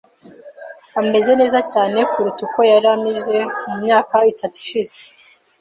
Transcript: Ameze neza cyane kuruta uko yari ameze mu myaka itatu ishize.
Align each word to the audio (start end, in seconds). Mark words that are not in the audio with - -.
Ameze 0.99 1.31
neza 1.41 1.59
cyane 1.71 1.99
kuruta 2.11 2.41
uko 2.47 2.59
yari 2.71 2.87
ameze 2.95 3.35
mu 3.65 3.75
myaka 3.83 4.15
itatu 4.31 4.55
ishize. 4.63 4.95